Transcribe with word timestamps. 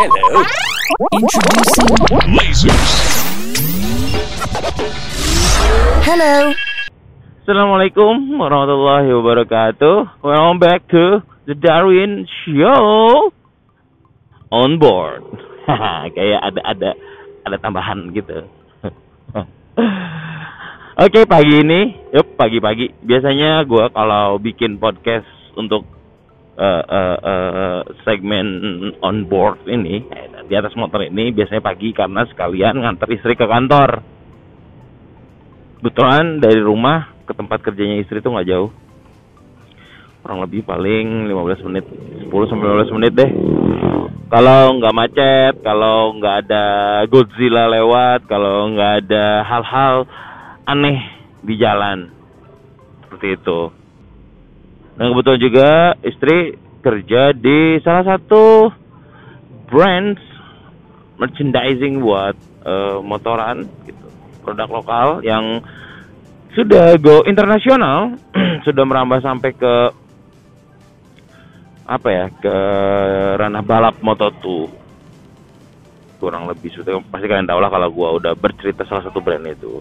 Hello. 0.00 0.40
Introducing 1.12 1.92
Lasers. 2.32 2.92
Hello. 6.00 6.56
Assalamualaikum 7.44 8.40
warahmatullahi 8.40 9.12
wabarakatuh. 9.12 10.24
Welcome 10.24 10.56
back 10.56 10.88
to 10.88 11.20
the 11.44 11.52
Darwin 11.52 12.24
Show 12.48 13.28
on 14.48 14.80
board. 14.80 15.20
Kayak 16.16 16.48
ada 16.48 16.60
ada 16.64 16.90
ada 17.44 17.56
tambahan 17.60 18.08
gitu. 18.16 18.48
Oke 21.04 21.28
pagi 21.28 21.60
ini, 21.60 22.08
yup 22.16 22.40
pagi-pagi. 22.40 23.04
Biasanya 23.04 23.68
gua 23.68 23.92
kalau 23.92 24.40
bikin 24.40 24.80
podcast 24.80 25.28
untuk 25.60 25.99
uh, 26.60 27.16
uh, 27.24 27.80
segmen 28.04 28.46
on 29.00 29.24
board 29.24 29.64
ini 29.64 30.04
di 30.50 30.54
atas 30.58 30.74
motor 30.74 31.00
ini 31.06 31.30
biasanya 31.30 31.62
pagi 31.62 31.94
karena 31.94 32.26
sekalian 32.26 32.82
nganter 32.82 33.08
istri 33.14 33.38
ke 33.38 33.46
kantor. 33.46 34.02
Kebetulan 35.80 36.42
dari 36.42 36.60
rumah 36.60 37.24
ke 37.24 37.32
tempat 37.32 37.62
kerjanya 37.64 38.02
istri 38.02 38.20
tuh 38.20 38.36
nggak 38.36 38.50
jauh. 38.50 38.70
Kurang 40.20 40.44
lebih 40.44 40.66
paling 40.68 41.30
15 41.32 41.66
menit, 41.70 41.84
10 42.28 42.50
sampai 42.50 42.66
15 42.84 42.96
menit 43.00 43.12
deh. 43.16 43.30
Kalau 44.28 44.76
nggak 44.76 44.94
macet, 44.94 45.54
kalau 45.64 46.12
nggak 46.20 46.36
ada 46.44 46.64
Godzilla 47.08 47.70
lewat, 47.72 48.28
kalau 48.28 48.68
nggak 48.76 48.92
ada 49.06 49.42
hal-hal 49.48 50.04
aneh 50.68 50.98
di 51.40 51.56
jalan. 51.56 52.12
Seperti 53.06 53.40
itu. 53.40 53.79
Dan 54.98 55.14
kebetulan 55.14 55.40
juga 55.40 55.68
istri 56.02 56.56
kerja 56.80 57.36
di 57.36 57.78
salah 57.84 58.16
satu 58.16 58.72
brand 59.68 60.16
merchandising 61.20 62.00
buat 62.00 62.34
eh, 62.64 62.98
motoran 63.04 63.68
gitu. 63.84 64.06
Produk 64.40 64.68
lokal 64.72 65.08
yang 65.20 65.60
sudah 66.56 66.98
go 66.98 67.22
internasional, 67.28 68.18
sudah 68.66 68.82
merambah 68.82 69.22
sampai 69.22 69.50
ke 69.54 69.74
apa 71.90 72.08
ya, 72.08 72.26
ke 72.30 72.56
ranah 73.38 73.62
balap 73.62 73.98
Moto2. 74.00 74.46
Kurang 76.18 76.46
lebih 76.50 76.70
sudah 76.74 77.00
pasti 77.08 77.26
kalian 77.26 77.48
tahu 77.48 77.60
lah 77.62 77.70
kalau 77.70 77.88
gua 77.92 78.08
udah 78.18 78.32
bercerita 78.34 78.84
salah 78.88 79.04
satu 79.06 79.22
brand 79.22 79.46
itu. 79.46 79.80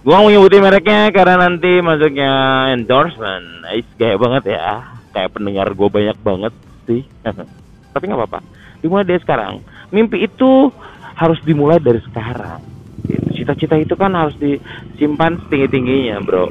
Gua 0.00 0.24
mau 0.24 0.32
nyebutin 0.32 0.64
mereknya 0.64 1.12
karena 1.12 1.44
nanti 1.44 1.84
masuknya 1.84 2.32
endorsement. 2.72 3.68
Ais 3.68 3.84
gaya 4.00 4.16
banget 4.16 4.56
ya. 4.56 4.96
Kayak 5.12 5.36
pendengar 5.36 5.68
gua 5.76 5.92
banyak 5.92 6.16
banget 6.24 6.52
sih. 6.88 7.04
Tapi 7.92 8.04
nggak 8.08 8.20
apa-apa. 8.24 8.40
Dimulai 8.80 9.04
dari 9.04 9.20
sekarang. 9.20 9.60
Mimpi 9.92 10.24
itu 10.24 10.72
harus 11.20 11.36
dimulai 11.44 11.76
dari 11.76 12.00
sekarang. 12.00 12.64
Gitu. 13.04 13.44
Cita-cita 13.44 13.76
itu 13.76 13.92
kan 13.92 14.16
harus 14.16 14.32
disimpan 14.40 15.36
setinggi-tingginya, 15.44 16.24
bro. 16.24 16.48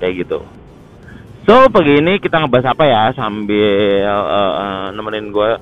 Kayak 0.00 0.24
gitu. 0.24 0.40
So, 1.44 1.68
pagi 1.68 1.96
ini 1.96 2.20
kita 2.20 2.40
ngebahas 2.40 2.72
apa 2.72 2.84
ya 2.88 3.02
sambil 3.16 4.04
eh, 4.04 4.48
eh, 4.64 4.86
nemenin 4.96 5.28
gue 5.28 5.60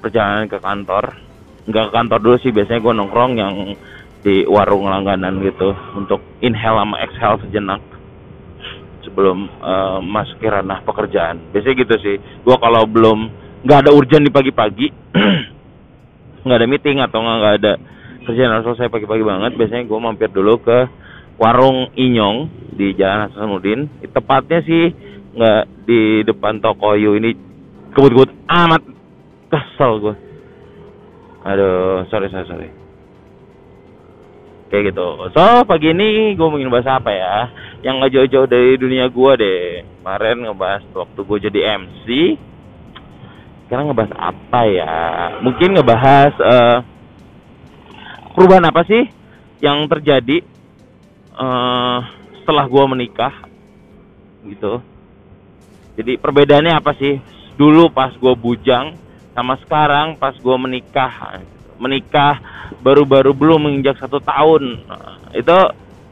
perjalanan 0.00 0.48
ke 0.48 0.56
kantor. 0.56 1.20
Nggak 1.68 1.84
ke 1.88 1.92
kantor 1.92 2.18
dulu 2.20 2.36
sih, 2.40 2.52
biasanya 2.52 2.80
gue 2.80 2.92
nongkrong 2.96 3.32
yang 3.36 3.54
di 4.22 4.46
warung 4.46 4.86
langganan 4.86 5.42
gitu 5.42 5.74
untuk 5.98 6.22
inhale 6.38 6.78
sama 6.78 6.96
exhale 7.02 7.42
sejenak 7.46 7.82
sebelum 9.02 9.50
eh, 9.50 9.98
masuk 10.00 10.38
ke 10.38 10.48
ranah 10.48 10.80
pekerjaan. 10.86 11.50
Biasanya 11.50 11.76
gitu 11.82 11.94
sih. 12.00 12.16
Gue 12.46 12.56
kalau 12.56 12.86
belum 12.86 13.18
nggak 13.66 13.78
ada 13.86 13.90
urgent 13.94 14.24
di 14.26 14.32
pagi-pagi, 14.32 14.88
nggak 16.46 16.58
ada 16.58 16.66
meeting 16.70 16.98
atau 17.02 17.18
nggak 17.22 17.54
ada 17.62 17.72
kerjaan 18.22 18.54
harus 18.54 18.66
selesai 18.72 18.90
pagi-pagi 18.90 19.26
banget, 19.26 19.58
biasanya 19.58 19.84
gue 19.86 19.98
mampir 19.98 20.30
dulu 20.30 20.62
ke 20.62 20.78
warung 21.42 21.90
Inyong 21.98 22.70
di 22.78 22.94
Jalan 22.94 23.28
Hasanuddin. 23.28 23.90
Tepatnya 24.06 24.62
sih 24.62 24.94
nggak 25.34 25.62
di 25.86 26.22
depan 26.22 26.62
toko 26.62 26.94
Yu 26.94 27.18
ini 27.18 27.34
kebut-kebut 27.92 28.30
amat 28.46 28.82
kesel 29.50 29.92
gue. 29.98 30.14
Aduh, 31.42 32.06
sorry 32.06 32.30
sorry 32.30 32.46
sorry. 32.46 32.81
Kayak 34.72 34.96
gitu. 34.96 35.28
So 35.36 35.68
pagi 35.68 35.92
ini 35.92 36.32
gue 36.32 36.48
mau 36.48 36.56
bahas 36.72 36.88
apa 36.88 37.12
ya? 37.12 37.52
Yang 37.84 37.94
nggak 38.00 38.12
jauh-jauh 38.16 38.48
dari 38.48 38.80
dunia 38.80 39.04
gue 39.04 39.32
deh. 39.36 39.84
Kemarin 40.00 40.48
ngebahas 40.48 40.82
waktu 40.96 41.20
gue 41.20 41.38
jadi 41.44 41.60
MC. 41.76 42.06
Sekarang 43.68 43.92
ngebahas 43.92 44.16
apa 44.16 44.60
ya? 44.64 44.96
Mungkin 45.44 45.76
ngebahas 45.76 46.32
eh, 46.40 46.78
perubahan 48.32 48.64
apa 48.64 48.80
sih 48.88 49.12
yang 49.60 49.84
terjadi 49.92 50.40
eh 51.36 52.00
setelah 52.40 52.64
gue 52.64 52.84
menikah 52.96 53.44
gitu. 54.48 54.80
Jadi 56.00 56.16
perbedaannya 56.16 56.80
apa 56.80 56.96
sih? 56.96 57.20
Dulu 57.60 57.92
pas 57.92 58.16
gue 58.16 58.32
bujang 58.40 58.96
sama 59.36 59.60
sekarang 59.60 60.16
pas 60.16 60.32
gue 60.32 60.56
menikah. 60.56 61.44
Menikah 61.82 62.38
baru-baru 62.78 63.34
belum 63.34 63.66
menginjak 63.66 63.98
satu 63.98 64.22
tahun. 64.22 64.86
Itu 65.34 65.56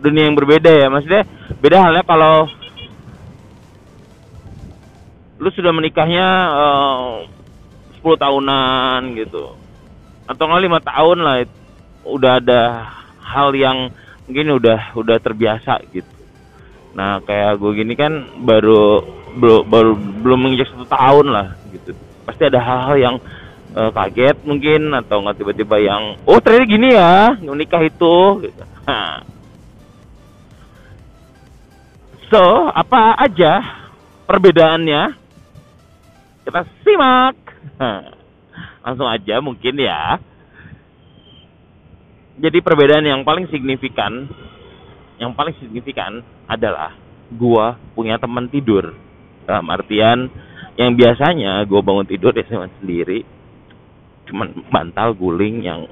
dunia 0.03 0.27
yang 0.27 0.35
berbeda 0.35 0.67
ya. 0.67 0.91
Maksudnya 0.91 1.23
beda 1.63 1.79
halnya 1.79 2.03
kalau 2.03 2.51
lu 5.41 5.49
sudah 5.55 5.71
menikahnya 5.71 6.27
eh, 6.51 7.07
10 8.03 8.19
tahunan 8.19 9.01
gitu. 9.15 9.55
Atau 10.27 10.43
nggak 10.51 10.65
lima 10.67 10.81
tahun 10.83 11.19
lah 11.23 11.37
it- 11.47 11.59
udah 12.03 12.41
ada 12.43 12.61
hal 13.23 13.55
yang 13.55 13.93
mungkin 14.27 14.57
udah 14.59 14.97
udah 14.99 15.17
terbiasa 15.23 15.79
gitu. 15.95 16.09
Nah 16.97 17.23
kayak 17.23 17.61
gue 17.61 17.71
gini 17.79 17.95
kan 17.95 18.27
baru 18.43 19.05
baru, 19.37 19.59
baru 19.63 19.93
belum 19.95 20.39
menginjak 20.49 20.71
satu 20.75 20.87
tahun 20.91 21.27
lah 21.31 21.47
gitu. 21.71 21.95
Pasti 22.27 22.43
ada 22.47 22.59
hal-hal 22.59 22.97
yang 22.99 23.17
eh, 23.77 23.91
kaget 23.95 24.37
mungkin 24.43 24.91
atau 24.95 25.23
nggak 25.23 25.37
tiba-tiba 25.39 25.77
yang 25.79 26.03
oh 26.27 26.39
ternyata 26.43 26.67
gini 26.67 26.89
ya 26.95 27.39
menikah 27.39 27.83
itu. 27.85 28.17
Gitu. 28.47 28.63
Nah. 28.87 29.23
So 32.31 32.71
apa 32.71 33.19
aja 33.19 33.63
perbedaannya? 34.27 35.03
Kita 36.47 36.61
simak. 36.83 37.37
Langsung 38.81 39.07
aja 39.07 39.39
mungkin 39.45 39.77
ya. 39.77 40.17
Jadi 42.41 42.65
perbedaan 42.65 43.05
yang 43.05 43.21
paling 43.21 43.45
signifikan 43.53 44.25
yang 45.21 45.37
paling 45.37 45.53
signifikan 45.61 46.25
adalah 46.49 46.97
gua 47.29 47.77
punya 47.93 48.17
teman 48.17 48.49
tidur 48.49 48.97
dalam 49.45 49.69
artian 49.69 50.33
yang 50.81 50.97
biasanya 50.97 51.61
gua 51.69 51.85
bangun 51.85 52.09
tidur 52.09 52.33
ya 52.33 52.49
sendiri 52.81 53.21
cuman 54.31 54.55
bantal 54.71 55.13
guling 55.19 55.67
yang 55.67 55.85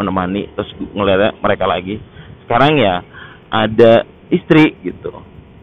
menemani 0.00 0.48
terus 0.56 0.70
ngeliat 0.96 1.36
mereka 1.44 1.68
lagi. 1.68 2.00
Sekarang 2.46 2.80
ya 2.80 3.04
ada 3.52 4.08
istri 4.32 4.72
gitu. 4.80 5.12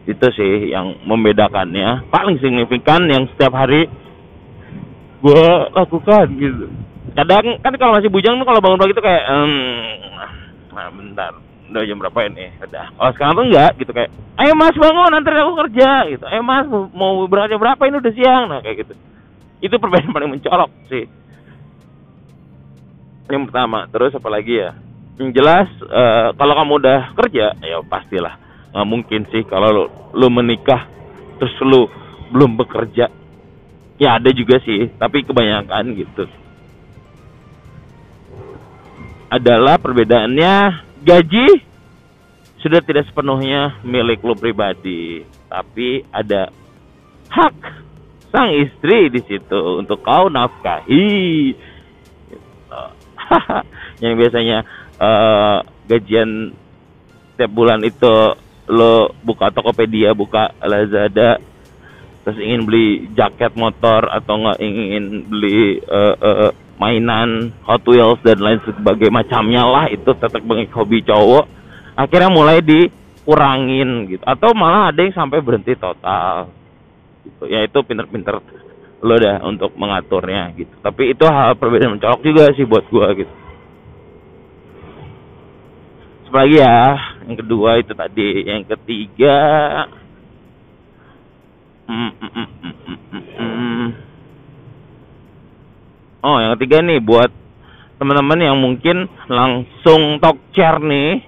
Itu 0.06 0.26
sih 0.38 0.70
yang 0.70 1.02
membedakannya. 1.02 2.06
Paling 2.14 2.38
signifikan 2.38 3.10
yang 3.10 3.26
setiap 3.34 3.58
hari 3.58 3.90
gua 5.18 5.72
lakukan 5.74 6.30
gitu. 6.38 6.70
Kadang 7.16 7.58
kan 7.64 7.72
kalau 7.80 7.98
masih 7.98 8.12
bujang 8.12 8.38
tuh 8.38 8.46
kalau 8.46 8.60
bangun 8.62 8.78
pagi 8.78 8.94
tuh 8.94 9.02
kayak 9.02 9.24
hmm, 9.26 9.82
nah 10.76 10.88
bentar. 10.94 11.32
Udah 11.66 11.82
jam 11.82 11.98
berapa 11.98 12.30
ini? 12.30 12.46
Udah. 12.62 12.86
Oh 13.02 13.10
sekarang 13.10 13.34
tuh 13.34 13.46
enggak 13.50 13.74
gitu 13.82 13.90
kayak 13.90 14.14
ayo 14.38 14.52
mas 14.54 14.76
bangun 14.78 15.10
nanti 15.10 15.34
aku 15.34 15.54
kerja. 15.66 15.90
Gitu. 16.06 16.24
Ayo 16.30 16.40
mas 16.46 16.68
mau- 16.70 17.26
berangkat 17.26 17.58
berapa 17.58 17.82
ini? 17.90 17.98
Udah 17.98 18.14
siang. 18.14 18.44
Nah 18.46 18.62
kayak 18.62 18.86
gitu. 18.86 18.94
Itu 19.58 19.74
perbedaan 19.82 20.14
paling 20.16 20.30
mencolok 20.30 20.70
sih 20.86 21.25
yang 23.30 23.44
pertama 23.50 23.86
terus 23.90 24.14
apa 24.14 24.28
lagi 24.30 24.58
ya? 24.58 24.74
Yang 25.16 25.30
jelas 25.36 25.68
eh, 25.86 26.28
kalau 26.36 26.54
kamu 26.54 26.72
udah 26.82 27.00
kerja 27.16 27.46
ya 27.60 27.76
pastilah. 27.86 28.34
Nggak 28.74 28.88
mungkin 28.88 29.20
sih 29.32 29.42
kalau 29.48 29.68
lu, 29.72 29.84
lu 30.14 30.28
menikah 30.28 30.84
terus 31.40 31.54
lu 31.64 31.88
belum 32.30 32.58
bekerja. 32.60 33.08
Ya 33.96 34.20
ada 34.20 34.30
juga 34.30 34.60
sih 34.62 34.92
tapi 35.00 35.24
kebanyakan 35.24 35.84
gitu. 35.96 36.24
Adalah 39.26 39.80
perbedaannya 39.80 40.54
gaji 41.02 41.66
sudah 42.66 42.82
tidak 42.82 43.06
sepenuhnya 43.06 43.78
milik 43.86 44.22
lu 44.26 44.34
pribadi, 44.34 45.22
tapi 45.46 46.02
ada 46.10 46.50
hak 47.30 47.56
sang 48.34 48.50
istri 48.52 49.06
di 49.06 49.22
situ 49.22 49.78
untuk 49.78 50.02
kau 50.02 50.26
nafkahi. 50.26 51.54
Yang 54.02 54.14
biasanya 54.20 54.58
eh, 55.00 55.58
gajian 55.88 56.52
setiap 57.34 57.52
bulan 57.52 57.84
itu 57.84 58.32
lo 58.66 59.14
buka 59.22 59.54
Tokopedia, 59.54 60.10
buka 60.16 60.50
Lazada, 60.58 61.38
terus 62.26 62.38
ingin 62.42 62.66
beli 62.66 63.06
jaket 63.14 63.54
motor 63.54 64.10
atau 64.10 64.34
nggak 64.42 64.58
ingin 64.58 65.30
beli 65.30 65.78
eh, 65.78 66.14
eh, 66.18 66.52
mainan 66.76 67.54
Hot 67.64 67.84
Wheels 67.88 68.20
dan 68.20 68.40
lain 68.40 68.60
sebagainya 68.64 69.14
macamnya 69.24 69.62
lah 69.64 69.86
itu 69.88 70.10
tetap 70.16 70.40
sebagai 70.40 70.68
hobi 70.76 71.00
cowok. 71.04 71.44
Akhirnya 71.96 72.28
mulai 72.28 72.60
dikurangin 72.60 74.12
gitu. 74.12 74.24
Atau 74.24 74.52
malah 74.52 74.92
ada 74.92 75.00
yang 75.00 75.16
sampai 75.16 75.40
berhenti 75.40 75.72
total. 75.78 76.52
Gitu. 77.24 77.44
Ya 77.48 77.64
itu 77.64 77.78
pinter-pinter 77.80 78.42
lo 79.04 79.14
dah 79.20 79.44
untuk 79.44 79.76
mengaturnya 79.76 80.52
gitu. 80.56 80.72
Tapi 80.80 81.12
itu 81.12 81.24
hal 81.28 81.56
perbedaan 81.56 81.96
mencolok 81.96 82.20
juga 82.24 82.52
sih 82.56 82.64
buat 82.64 82.84
gua 82.88 83.12
gitu. 83.12 83.32
Lagi 86.32 86.56
ya? 86.60 86.80
Yang 87.24 87.36
kedua 87.44 87.70
itu 87.80 87.92
tadi. 87.96 88.28
Yang 88.44 88.62
ketiga. 88.76 89.38
Mm, 91.86 92.12
mm, 92.18 92.30
mm, 92.34 92.48
mm, 92.66 92.74
mm, 92.82 92.98
mm, 93.14 93.22
mm. 93.38 93.88
oh 96.26 96.36
yang 96.42 96.58
ketiga 96.58 96.82
nih 96.82 96.98
buat 96.98 97.30
teman-teman 98.02 98.42
yang 98.42 98.58
mungkin 98.58 99.06
langsung 99.30 100.18
talk 100.18 100.34
chair 100.50 100.82
nih 100.82 101.22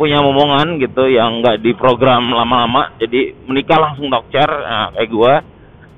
punya 0.00 0.24
omongan 0.24 0.80
gitu 0.80 1.12
yang 1.12 1.44
nggak 1.44 1.60
di 1.60 1.76
program 1.76 2.32
lama-lama 2.32 2.96
jadi 2.96 3.36
menikah 3.44 3.76
langsung 3.76 4.08
chair 4.32 4.48
nah, 4.48 4.96
kayak 4.96 5.10
gua 5.12 5.44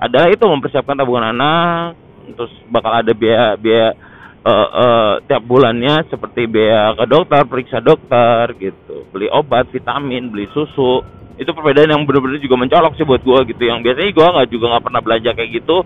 adalah 0.03 0.27
itu 0.27 0.43
mempersiapkan 0.43 0.99
tabungan 0.99 1.31
anak 1.31 1.95
terus 2.35 2.51
bakal 2.67 2.91
ada 2.91 3.15
biaya 3.15 3.55
biaya 3.55 3.95
uh, 4.43 4.69
uh, 4.69 5.13
tiap 5.27 5.43
bulannya 5.47 6.07
seperti 6.11 6.51
biaya 6.51 6.95
ke 6.99 7.05
dokter, 7.07 7.43
periksa 7.47 7.79
dokter 7.79 8.55
gitu, 8.59 9.07
beli 9.11 9.31
obat, 9.31 9.71
vitamin, 9.71 10.31
beli 10.31 10.51
susu. 10.51 11.03
Itu 11.39 11.57
perbedaan 11.57 11.91
yang 11.91 12.03
benar-benar 12.05 12.39
juga 12.39 12.61
mencolok 12.61 12.93
sih 12.99 13.07
buat 13.09 13.23
gua 13.25 13.43
gitu. 13.49 13.63
Yang 13.63 13.89
biasanya 13.89 14.11
gua 14.15 14.29
nggak 14.39 14.49
juga 14.53 14.65
nggak 14.75 14.85
pernah 14.85 15.01
belanja 15.01 15.31
kayak 15.33 15.51
gitu. 15.63 15.77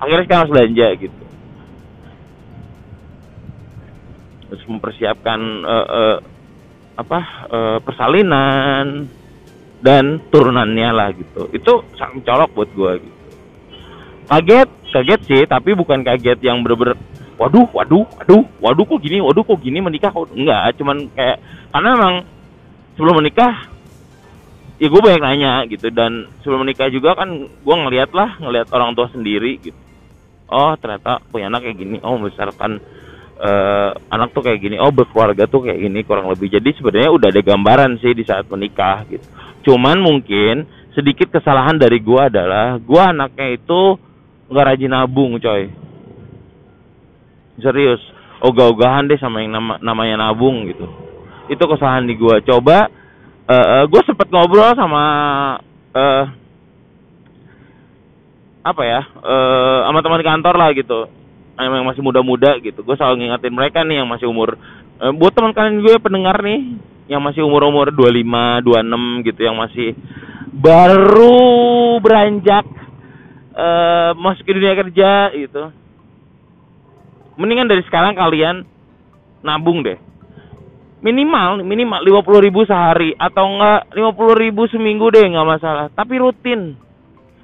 Akhirnya 0.00 0.24
sekarang 0.24 0.42
harus 0.46 0.54
belanja 0.54 0.86
gitu. 0.98 1.24
Terus 4.46 4.62
mempersiapkan 4.70 5.40
uh, 5.66 5.86
uh, 5.90 6.16
apa 6.96 7.18
uh, 7.52 7.78
persalinan 7.84 9.06
dan 9.84 10.18
turunannya 10.32 10.88
lah 10.90 11.08
gitu. 11.12 11.52
Itu 11.52 11.84
sangat 11.94 12.24
mencolok 12.24 12.50
buat 12.56 12.70
gua 12.72 12.92
gitu. 12.96 13.16
Kaget, 14.26 14.68
kaget 14.90 15.20
sih, 15.28 15.42
tapi 15.46 15.76
bukan 15.78 16.02
kaget 16.02 16.42
yang 16.42 16.64
bener-bener 16.66 16.98
waduh, 17.38 17.68
waduh, 17.70 18.02
waduh, 18.16 18.42
waduh 18.58 18.84
kok 18.88 18.98
gini, 19.04 19.22
waduh 19.22 19.44
kok 19.46 19.60
gini 19.62 19.78
menikah 19.78 20.10
kok 20.10 20.32
enggak, 20.34 20.74
cuman 20.80 21.06
kayak 21.14 21.38
karena 21.70 21.88
memang 21.94 22.14
sebelum 22.96 23.22
menikah 23.22 23.54
ya 24.76 24.86
gue 24.92 25.00
banyak 25.00 25.22
nanya 25.24 25.52
gitu 25.68 25.88
dan 25.88 26.28
sebelum 26.44 26.64
menikah 26.64 26.88
juga 26.92 27.16
kan 27.16 27.48
gue 27.48 27.76
ngeliat 27.76 28.12
lah 28.12 28.36
ngeliat 28.40 28.68
orang 28.72 28.92
tua 28.92 29.08
sendiri 29.08 29.56
gitu 29.60 29.78
oh 30.52 30.76
ternyata 30.76 31.20
punya 31.32 31.48
anak 31.48 31.64
kayak 31.64 31.76
gini 31.80 31.96
oh 32.04 32.20
misalkan 32.20 32.80
uh, 33.40 33.90
anak 34.12 34.32
tuh 34.32 34.42
kayak 34.44 34.60
gini 34.60 34.76
oh 34.80 34.92
berkeluarga 34.92 35.48
tuh 35.48 35.68
kayak 35.68 35.80
gini 35.80 36.00
kurang 36.04 36.28
lebih. 36.28 36.48
Jadi 36.52 36.76
sebenarnya 36.76 37.10
udah 37.12 37.28
ada 37.32 37.42
gambaran 37.42 38.00
sih 38.00 38.12
di 38.12 38.24
saat 38.24 38.48
menikah 38.48 39.04
gitu. 39.08 39.26
Cuman 39.66 40.00
mungkin 40.00 40.64
sedikit 40.96 41.28
kesalahan 41.28 41.76
dari 41.76 42.00
gue 42.00 42.20
adalah 42.20 42.80
gue 42.80 43.02
anaknya 43.02 43.60
itu 43.60 43.80
nggak 44.46 44.66
rajin 44.66 44.92
nabung 44.92 45.36
coy. 45.42 45.68
Serius. 47.60 48.02
Ogah-ogahan 48.36 49.08
deh 49.08 49.16
sama 49.16 49.40
yang 49.40 49.56
nama 49.56 49.80
namanya 49.80 50.28
nabung 50.28 50.68
gitu. 50.68 50.84
Itu 51.48 51.64
kesalahan 51.64 52.04
di 52.04 52.14
gua. 52.20 52.44
Coba 52.44 52.92
uh, 53.48 53.66
uh, 53.80 53.84
gua 53.88 54.02
sempet 54.04 54.28
ngobrol 54.28 54.76
sama 54.76 55.02
uh, 55.96 56.24
apa 58.66 58.82
ya 58.82 59.00
uh, 59.22 59.86
sama 59.88 60.02
teman 60.02 60.22
kantor 60.26 60.54
lah 60.58 60.68
gitu 60.74 61.06
yang 61.56 61.88
masih 61.88 62.04
muda-muda 62.04 62.60
gitu. 62.60 62.84
Gue 62.84 62.96
selalu 63.00 63.24
ngingetin 63.24 63.54
mereka 63.56 63.80
nih 63.80 64.04
yang 64.04 64.08
masih 64.08 64.28
umur 64.28 64.60
uh, 65.00 65.12
buat 65.16 65.32
teman 65.32 65.56
kalian 65.56 65.80
gue 65.80 65.96
pendengar 65.96 66.36
nih 66.44 66.76
yang 67.06 67.22
masih 67.22 67.46
umur-umur 67.46 67.94
25, 67.94 68.66
26 68.66 69.28
gitu 69.30 69.40
yang 69.46 69.56
masih 69.56 69.94
baru 70.52 71.96
beranjak 72.02 72.66
uh, 73.56 74.12
masuk 74.18 74.44
ke 74.44 74.52
dunia 74.52 74.74
kerja 74.76 75.32
gitu. 75.32 75.72
Mendingan 77.40 77.68
dari 77.68 77.84
sekarang 77.88 78.16
kalian 78.16 78.64
nabung 79.40 79.80
deh. 79.80 79.96
Minimal 80.96 81.62
minimal 81.62 82.00
lima 82.02 82.20
puluh 82.24 82.40
ribu 82.40 82.64
sehari 82.64 83.12
atau 83.14 83.44
enggak 83.46 83.92
lima 83.94 84.10
puluh 84.16 84.34
ribu 84.34 84.64
seminggu 84.66 85.12
deh 85.12 85.24
nggak 85.28 85.48
masalah. 85.48 85.86
Tapi 85.92 86.16
rutin. 86.18 86.74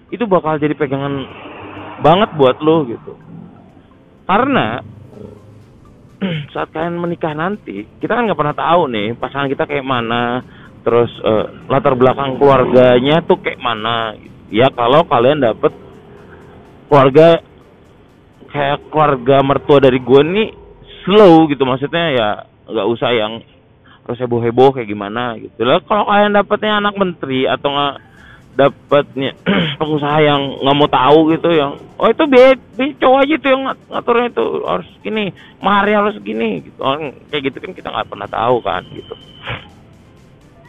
Itu 0.08 0.28
bakal 0.28 0.60
jadi 0.60 0.76
pegangan 0.76 1.24
banget 2.02 2.34
buat 2.36 2.58
lo 2.60 2.84
gitu 2.88 3.31
karena 4.32 4.80
saat 6.54 6.72
kalian 6.72 6.96
menikah 6.96 7.36
nanti 7.36 7.84
kita 8.00 8.16
kan 8.16 8.24
nggak 8.24 8.40
pernah 8.40 8.56
tahu 8.56 8.88
nih 8.88 9.12
pasangan 9.20 9.52
kita 9.52 9.68
kayak 9.68 9.84
mana 9.84 10.40
terus 10.80 11.12
uh, 11.20 11.68
latar 11.68 11.92
belakang 11.94 12.40
keluarganya 12.40 13.20
tuh 13.22 13.38
kayak 13.44 13.60
mana. 13.60 14.16
Ya 14.52 14.68
kalau 14.72 15.04
kalian 15.04 15.44
dapet 15.44 15.72
keluarga 16.88 17.40
kayak 18.52 18.88
keluarga 18.88 19.36
mertua 19.44 19.78
dari 19.80 20.00
gue 20.00 20.22
nih 20.24 20.48
slow 21.04 21.48
gitu 21.48 21.64
maksudnya 21.64 22.04
ya 22.12 22.28
nggak 22.68 22.88
usah 22.88 23.10
yang 23.12 23.32
harus 24.02 24.18
heboh 24.18 24.40
heboh 24.40 24.72
kayak 24.72 24.88
gimana 24.88 25.36
gitu. 25.36 25.60
Lah 25.64 25.80
kalau 25.84 26.08
kalian 26.08 26.36
dapetnya 26.36 26.80
anak 26.80 26.94
menteri 26.96 27.44
atau 27.48 27.68
nggak 27.68 27.94
dapatnya 28.52 29.32
pengusaha 29.80 30.18
yang 30.20 30.60
nggak 30.60 30.76
mau 30.76 30.88
tahu 30.88 31.32
gitu 31.32 31.48
yang 31.56 31.72
oh 31.96 32.08
itu 32.08 32.24
biaya, 32.28 32.52
biaya 32.76 32.92
cowok 33.00 33.18
aja 33.24 33.34
tuh 33.40 33.50
yang 33.50 33.62
ngaturnya 33.88 34.26
itu 34.28 34.44
harus 34.68 34.88
gini 35.00 35.24
maharnya 35.64 35.96
harus 36.04 36.16
gini 36.20 36.48
gitu. 36.68 36.78
Oh, 36.84 36.96
kayak 37.32 37.42
gitu 37.48 37.58
kan 37.64 37.72
kita 37.72 37.88
nggak 37.88 38.08
pernah 38.12 38.28
tahu 38.28 38.56
kan 38.60 38.82
gitu. 38.92 39.14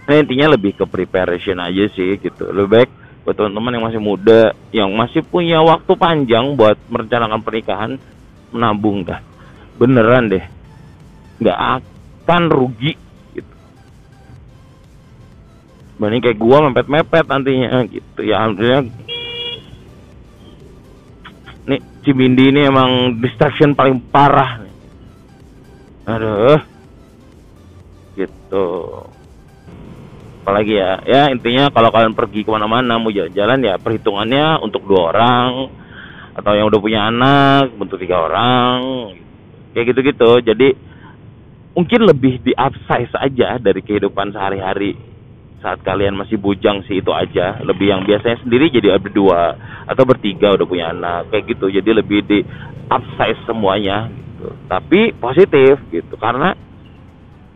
Nah 0.04 0.16
intinya 0.20 0.48
lebih 0.56 0.76
ke 0.76 0.86
preparation 0.88 1.60
aja 1.60 1.86
sih 1.92 2.20
gitu. 2.20 2.52
Lebih 2.52 2.70
baik 2.72 2.90
buat 3.24 3.36
teman-teman 3.40 3.76
yang 3.80 3.86
masih 3.88 4.02
muda 4.04 4.42
yang 4.76 4.90
masih 4.92 5.24
punya 5.24 5.64
waktu 5.64 5.92
panjang 5.96 6.60
buat 6.60 6.76
merencanakan 6.92 7.40
pernikahan 7.44 7.92
menabung 8.52 9.04
dah. 9.04 9.20
Beneran 9.76 10.32
deh. 10.32 10.44
Nggak 11.40 11.60
akan 11.60 12.44
rugi 12.48 12.96
banding 15.98 16.22
kayak 16.26 16.42
gua 16.42 16.66
mepet-mepet 16.70 17.26
nantinya 17.30 17.86
gitu. 17.90 18.20
Ya 18.26 18.42
alhamdulillah 18.42 18.84
nih 21.64 21.80
Cimindi 22.04 22.52
ini 22.52 22.62
emang 22.68 23.20
distraction 23.24 23.72
paling 23.72 24.00
parah 24.12 24.60
nih. 24.60 24.76
Aduh. 26.04 26.60
Gitu. 28.20 28.68
Apalagi 30.44 30.76
ya 30.76 31.00
ya 31.08 31.32
intinya 31.32 31.72
kalau 31.72 31.88
kalian 31.88 32.12
pergi 32.12 32.44
ke 32.44 32.52
mana-mana 32.52 33.00
mau 33.00 33.08
jalan-jalan 33.08 33.64
ya 33.64 33.80
perhitungannya 33.80 34.60
untuk 34.60 34.84
dua 34.84 35.16
orang 35.16 35.72
atau 36.36 36.52
yang 36.52 36.68
udah 36.68 36.80
punya 36.84 37.08
anak 37.08 37.72
untuk 37.80 37.96
tiga 37.96 38.28
orang 38.28 39.16
kayak 39.72 39.96
gitu-gitu. 39.96 40.44
Jadi 40.44 40.68
mungkin 41.72 42.00
lebih 42.04 42.44
di 42.44 42.52
upsize 42.52 43.16
aja 43.16 43.56
dari 43.56 43.80
kehidupan 43.80 44.36
sehari-hari 44.36 45.13
saat 45.64 45.80
kalian 45.80 46.20
masih 46.20 46.36
bujang 46.36 46.84
sih 46.84 47.00
itu 47.00 47.08
aja. 47.16 47.64
Lebih 47.64 47.88
yang 47.96 48.02
biasanya 48.04 48.44
sendiri 48.44 48.68
jadi 48.68 49.00
berdua 49.00 49.56
atau 49.88 50.04
bertiga 50.04 50.52
udah 50.52 50.68
punya 50.68 50.92
anak 50.92 51.32
kayak 51.32 51.56
gitu. 51.56 51.72
Jadi 51.72 51.90
lebih 51.96 52.20
di 52.28 52.44
upsize 52.92 53.40
semuanya 53.48 54.12
gitu. 54.12 54.52
Tapi 54.68 55.16
positif 55.16 55.80
gitu 55.88 56.20
karena 56.20 56.52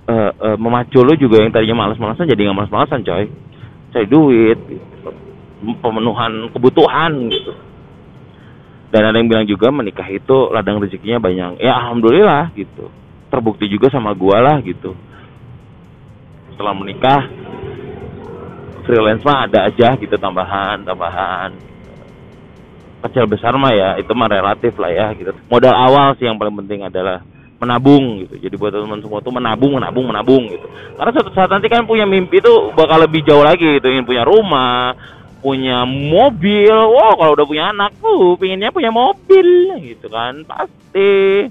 uh, 0.08 0.32
uh, 0.40 0.56
memacu 0.56 1.04
lo 1.04 1.20
juga 1.20 1.44
yang 1.44 1.52
tadinya 1.52 1.84
malas-malasan 1.84 2.32
jadi 2.32 2.48
nggak 2.48 2.58
malas-malasan 2.64 3.04
coy. 3.04 3.28
Cari 3.92 4.08
duit 4.08 4.60
gitu. 4.72 5.12
pemenuhan 5.84 6.48
kebutuhan 6.56 7.12
gitu. 7.28 7.52
Dan 8.88 9.04
ada 9.04 9.20
yang 9.20 9.28
bilang 9.28 9.44
juga 9.44 9.68
menikah 9.68 10.08
itu 10.08 10.48
ladang 10.56 10.80
rezekinya 10.80 11.20
banyak. 11.20 11.60
Ya 11.60 11.76
alhamdulillah 11.76 12.56
gitu. 12.56 12.88
Terbukti 13.28 13.68
juga 13.68 13.92
sama 13.92 14.16
gua 14.16 14.40
lah 14.40 14.58
gitu. 14.64 14.96
Setelah 16.56 16.72
menikah 16.72 17.28
freelance 18.88 19.22
mah 19.28 19.46
ada 19.46 19.68
aja 19.68 20.00
gitu 20.00 20.16
tambahan 20.16 20.82
tambahan 20.88 21.52
kecil 23.04 23.28
besar 23.30 23.54
mah 23.60 23.76
ya 23.76 23.90
itu 24.00 24.10
mah 24.16 24.32
relatif 24.32 24.74
lah 24.80 24.90
ya 24.90 25.12
gitu 25.14 25.36
modal 25.52 25.76
awal 25.76 26.16
sih 26.16 26.26
yang 26.26 26.40
paling 26.40 26.56
penting 26.66 26.88
adalah 26.88 27.22
menabung 27.58 28.22
gitu. 28.26 28.38
Jadi 28.38 28.56
buat 28.56 28.70
teman-teman 28.70 29.02
semua 29.02 29.20
tuh 29.22 29.34
menabung, 29.34 29.74
menabung, 29.78 30.06
menabung 30.10 30.46
gitu. 30.50 30.68
Karena 30.94 31.10
suatu 31.14 31.32
saat 31.34 31.50
nanti 31.50 31.68
kan 31.70 31.90
punya 31.90 32.06
mimpi 32.06 32.38
itu 32.38 32.54
bakal 32.78 33.02
lebih 33.02 33.26
jauh 33.26 33.42
lagi 33.42 33.82
gitu. 33.82 33.90
Ingin 33.90 34.06
punya 34.06 34.24
rumah, 34.26 34.94
punya 35.42 35.82
mobil. 35.90 36.74
Wow, 36.74 37.18
kalau 37.18 37.34
udah 37.34 37.48
punya 37.50 37.74
anak 37.74 37.98
tuh 37.98 38.38
pinginnya 38.38 38.70
punya 38.70 38.94
mobil 38.94 39.74
gitu 39.82 40.08
kan. 40.10 40.46
Pasti. 40.46 41.50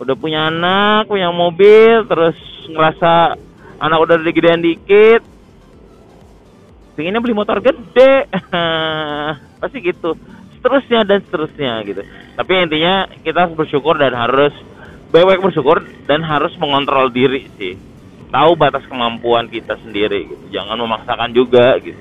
Udah 0.00 0.16
punya 0.16 0.48
anak, 0.48 1.12
punya 1.12 1.28
mobil, 1.28 2.08
terus 2.08 2.36
ngerasa 2.66 3.36
anak 3.78 3.98
udah 4.00 4.16
gedean 4.32 4.64
dikit. 4.64 5.22
Pinginnya 7.00 7.24
beli 7.24 7.32
motor 7.32 7.64
gede. 7.64 8.28
Pasti 9.64 9.80
gitu. 9.80 10.12
Seterusnya 10.60 11.00
dan 11.08 11.24
seterusnya 11.24 11.80
gitu. 11.88 12.04
Tapi 12.36 12.50
intinya 12.60 13.08
kita 13.24 13.48
harus 13.48 13.56
bersyukur 13.56 13.96
dan 13.96 14.12
harus 14.12 14.52
baik-baik 15.08 15.40
bersyukur 15.40 15.80
dan 16.04 16.20
harus 16.20 16.52
mengontrol 16.60 17.08
diri 17.08 17.48
sih. 17.56 17.72
Tahu 18.28 18.52
batas 18.60 18.84
kemampuan 18.84 19.48
kita 19.48 19.80
sendiri 19.80 20.28
gitu. 20.28 20.44
Jangan 20.52 20.76
memaksakan 20.76 21.32
juga 21.32 21.80
gitu. 21.80 21.96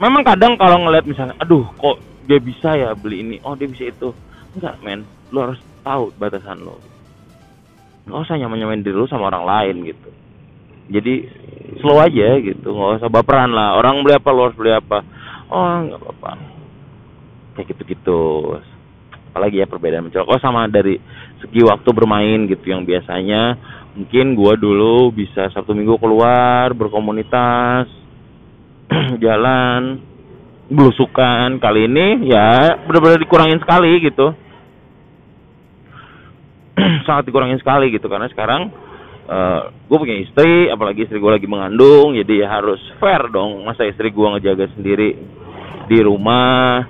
Memang 0.00 0.24
kadang 0.24 0.56
kalau 0.56 0.80
ngeliat 0.80 1.04
misalnya 1.04 1.36
aduh 1.36 1.68
kok 1.76 2.00
dia 2.24 2.40
bisa 2.40 2.72
ya 2.72 2.96
beli 2.96 3.20
ini? 3.20 3.36
Oh 3.44 3.52
dia 3.52 3.68
bisa 3.68 3.92
itu. 3.92 4.16
Enggak 4.56 4.80
men. 4.80 5.04
Lu 5.28 5.44
harus 5.44 5.60
tahu 5.84 6.08
batasan 6.16 6.64
lo 6.64 6.80
nggak 8.10 8.26
usah 8.26 8.36
nyaman 8.42 8.58
nyamain 8.58 8.82
diri 8.82 8.96
lu 8.96 9.06
sama 9.06 9.30
orang 9.30 9.44
lain 9.46 9.94
gitu 9.94 10.10
jadi 10.90 11.14
slow 11.78 12.02
aja 12.02 12.28
gitu. 12.42 12.74
Nggak 12.74 13.06
usah 13.06 13.10
baperan 13.10 13.54
lah. 13.54 13.78
Orang 13.78 14.02
beli 14.02 14.18
apa 14.18 14.28
lu 14.34 14.50
harus 14.50 14.58
beli 14.58 14.74
apa. 14.74 15.06
Oh 15.46 15.86
nggak 15.86 16.00
apa-apa. 16.02 16.32
Kayak 17.54 17.66
gitu-gitu. 17.74 18.22
Apalagi 19.30 19.62
ya 19.62 19.70
perbedaan 19.70 20.10
mencolok. 20.10 20.34
Oh 20.34 20.40
sama 20.42 20.66
dari 20.66 20.98
segi 21.38 21.62
waktu 21.62 21.88
bermain 21.94 22.50
gitu. 22.50 22.74
Yang 22.74 22.82
biasanya 22.90 23.54
mungkin 23.94 24.34
gua 24.34 24.58
dulu 24.58 25.14
bisa 25.14 25.46
sabtu 25.54 25.74
minggu 25.74 25.94
keluar 26.02 26.74
berkomunitas 26.74 27.86
jalan 29.24 30.02
belusukan. 30.66 31.62
Kali 31.62 31.86
ini 31.86 32.26
ya 32.26 32.82
benar-benar 32.82 33.22
dikurangin 33.22 33.62
sekali 33.62 34.02
gitu. 34.02 34.34
Sangat 37.06 37.30
dikurangin 37.30 37.62
sekali 37.62 37.94
gitu. 37.94 38.10
Karena 38.10 38.26
sekarang 38.26 38.89
eh, 39.28 39.62
gue 39.68 39.96
punya 39.98 40.16
istri 40.22 40.70
apalagi 40.70 41.04
istri 41.04 41.18
gue 41.18 41.32
lagi 41.32 41.48
mengandung 41.50 42.16
jadi 42.16 42.46
ya 42.46 42.48
harus 42.60 42.80
fair 42.96 43.28
dong. 43.28 43.66
Masa 43.66 43.84
istri 43.84 44.14
gue 44.14 44.26
ngejaga 44.36 44.70
sendiri 44.72 45.18
di 45.90 45.98
rumah 46.00 46.86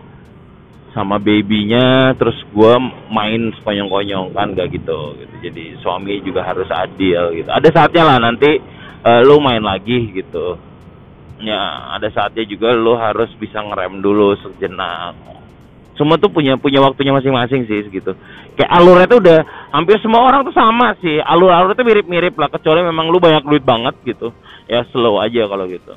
sama 0.91 1.23
babynya 1.23 2.19
terus 2.19 2.35
gue 2.51 2.75
main 3.15 3.55
sekonyong-konyong 3.63 4.35
kan 4.35 4.53
gak 4.59 4.75
gitu, 4.75 5.15
gitu. 5.23 5.35
Jadi 5.51 5.65
suami 5.81 6.19
juga 6.21 6.43
harus 6.43 6.67
adil 6.69 7.39
gitu. 7.39 7.49
Ada 7.49 7.69
saatnya 7.71 8.03
lah 8.05 8.19
nanti 8.19 8.59
uh, 9.07 9.21
lu 9.23 9.39
main 9.39 9.63
lagi 9.63 10.11
gitu. 10.13 10.59
Ya 11.41 11.97
ada 11.97 12.11
saatnya 12.13 12.45
juga 12.45 12.77
lu 12.77 12.99
harus 12.99 13.33
bisa 13.41 13.65
ngerem 13.65 14.05
dulu 14.05 14.37
sejenak 14.45 15.17
semua 16.00 16.16
tuh 16.16 16.33
punya 16.33 16.57
punya 16.57 16.80
waktunya 16.80 17.12
masing-masing 17.12 17.69
sih 17.69 17.85
gitu 17.92 18.16
kayak 18.57 18.76
alurnya 18.76 19.09
tuh 19.09 19.21
udah 19.21 19.38
hampir 19.73 19.97
semua 20.04 20.21
orang 20.28 20.45
tuh 20.45 20.52
sama 20.52 20.92
sih. 21.00 21.16
Alur-alur 21.16 21.73
itu 21.73 21.80
mirip-mirip 21.80 22.37
lah 22.37 22.52
kecuali 22.52 22.85
memang 22.85 23.09
lu 23.09 23.16
banyak 23.16 23.45
duit 23.49 23.64
banget 23.64 23.97
gitu. 24.04 24.37
Ya 24.69 24.85
slow 24.92 25.16
aja 25.16 25.49
kalau 25.49 25.64
gitu. 25.64 25.97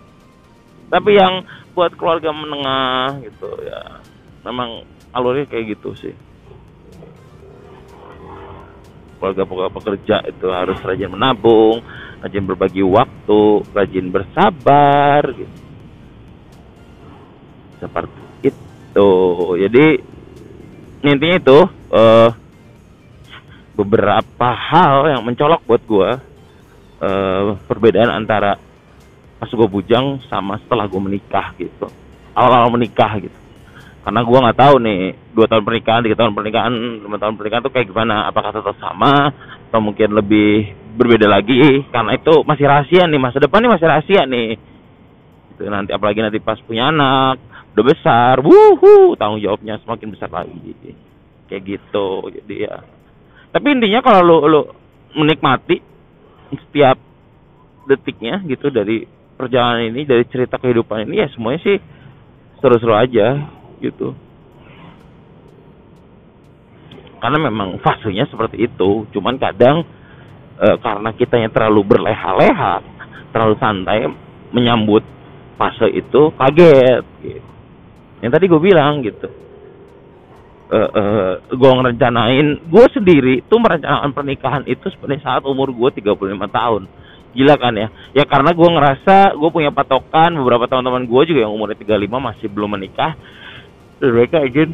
Tapi 0.87 1.11
yang 1.19 1.43
buat 1.75 1.91
keluarga 1.99 2.31
menengah 2.31 3.19
gitu 3.25 3.49
ya 3.67 3.99
memang 4.47 4.87
alurnya 5.11 5.47
kayak 5.51 5.75
gitu 5.75 5.91
sih. 5.99 6.15
Keluarga 9.19 9.43
pekerja 9.47 10.23
itu 10.27 10.47
harus 10.51 10.79
rajin 10.83 11.11
menabung 11.11 11.83
rajin 12.23 12.43
berbagi 12.47 12.83
waktu 12.87 13.41
rajin 13.75 14.07
bersabar 14.07 15.27
gitu. 15.35 15.55
Seperti 17.83 18.22
Tuh, 18.93 19.57
jadi 19.57 19.97
intinya 21.01 21.37
itu 21.41 21.59
uh, 21.89 22.29
beberapa 23.73 24.49
hal 24.53 25.17
yang 25.17 25.21
mencolok 25.25 25.65
buat 25.65 25.81
gue 25.81 26.09
uh, 27.01 27.57
perbedaan 27.65 28.13
antara 28.13 28.61
pas 29.41 29.49
gue 29.49 29.67
bujang 29.67 30.21
sama 30.29 30.61
setelah 30.61 30.85
gue 30.85 31.01
menikah 31.01 31.57
gitu. 31.57 31.89
Awal-awal 32.37 32.69
menikah 32.77 33.17
gitu. 33.17 33.37
Karena 34.03 34.19
gue 34.21 34.37
nggak 34.45 34.59
tahu 34.59 34.75
nih 34.83 35.01
dua 35.33 35.45
tahun 35.47 35.63
pernikahan 35.63 36.01
tiga 36.05 36.17
tahun 36.19 36.31
pernikahan 36.35 36.73
lima 37.01 37.17
tahun 37.17 37.33
pernikahan 37.39 37.63
tuh 37.65 37.73
kayak 37.73 37.87
gimana? 37.89 38.29
Apakah 38.29 38.51
tetap 38.53 38.75
sama 38.77 39.31
atau 39.71 39.79
mungkin 39.81 40.13
lebih 40.13 40.69
berbeda 40.93 41.25
lagi? 41.25 41.81
Karena 41.89 42.13
itu 42.13 42.45
masih 42.45 42.65
rahasia 42.69 43.09
nih 43.09 43.19
masa 43.19 43.41
depan 43.41 43.63
nih 43.63 43.71
masih 43.73 43.87
rahasia 43.89 44.21
nih. 44.29 44.59
Itu 45.55 45.65
nanti 45.71 45.95
apalagi 45.95 46.19
nanti 46.21 46.37
pas 46.43 46.59
punya 46.61 46.91
anak 46.91 47.52
udah 47.73 47.85
besar, 47.89 48.37
wuhu, 48.45 49.17
tanggung 49.17 49.41
jawabnya 49.41 49.81
semakin 49.81 50.13
besar 50.13 50.29
lagi. 50.29 50.77
Kayak 51.49 51.63
gitu. 51.65 52.29
Jadi 52.29 52.69
ya. 52.69 52.85
Tapi 53.49 53.67
intinya 53.73 53.99
kalau 54.05 54.21
lu, 54.21 54.37
lu 54.45 54.61
menikmati 55.17 55.81
setiap 56.53 57.01
detiknya 57.89 58.45
gitu 58.45 58.69
dari 58.69 59.09
perjalanan 59.33 59.89
ini, 59.89 60.05
dari 60.05 60.21
cerita 60.29 60.61
kehidupan 60.61 61.09
ini 61.09 61.25
ya 61.25 61.27
semuanya 61.33 61.65
sih 61.65 61.77
seru-seru 62.61 62.93
aja 62.93 63.41
gitu. 63.81 64.13
Karena 67.17 67.49
memang 67.49 67.81
fasenya 67.81 68.29
seperti 68.29 68.69
itu. 68.69 69.09
Cuman 69.17 69.41
kadang 69.41 69.81
e, 70.61 70.67
karena 70.77 71.09
kitanya 71.17 71.49
terlalu 71.49 71.81
berleha-leha, 71.89 72.85
terlalu 73.33 73.55
santai 73.57 74.05
menyambut 74.53 75.01
fase 75.57 75.89
itu 75.89 76.29
kaget 76.37 77.01
gitu 77.25 77.52
yang 78.23 78.31
tadi 78.31 78.47
gue 78.47 78.61
bilang 78.63 79.03
gitu. 79.03 79.27
Uh, 80.73 80.89
uh, 80.89 81.33
gue 81.53 81.69
ngerencanain 81.69 82.47
gue 82.65 82.85
sendiri 82.95 83.43
tuh 83.45 83.61
merencanakan 83.61 84.09
pernikahan 84.15 84.63
itu 84.65 84.89
sebenarnya 84.95 85.21
saat 85.21 85.43
umur 85.43 85.75
gue 85.75 85.99
35 85.99 86.15
tahun. 86.47 86.87
Gila 87.35 87.55
kan 87.59 87.75
ya? 87.75 87.91
Ya 88.15 88.23
karena 88.23 88.55
gue 88.55 88.69
ngerasa 88.71 89.35
gue 89.35 89.49
punya 89.51 89.75
patokan 89.75 90.39
beberapa 90.39 90.65
teman-teman 90.71 91.03
gue 91.03 91.21
juga 91.35 91.43
yang 91.43 91.51
umurnya 91.51 91.75
35 91.77 92.07
masih 92.07 92.47
belum 92.47 92.79
menikah. 92.79 93.13
Dan 93.99 94.15
mereka 94.15 94.39
ingin 94.39 94.71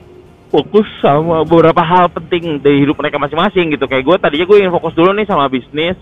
fokus 0.53 0.85
sama 1.01 1.41
beberapa 1.41 1.81
hal 1.81 2.13
penting 2.13 2.61
dari 2.61 2.85
hidup 2.85 2.95
mereka 3.01 3.17
masing-masing 3.17 3.73
gitu. 3.73 3.89
Kayak 3.89 4.05
gue 4.05 4.15
tadinya 4.21 4.45
gue 4.45 4.57
ingin 4.61 4.75
fokus 4.77 4.93
dulu 4.93 5.09
nih 5.17 5.25
sama 5.25 5.49
bisnis. 5.49 5.97